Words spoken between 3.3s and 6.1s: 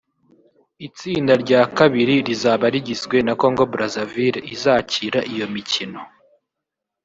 Congo Brazzaville izakira iyo mikino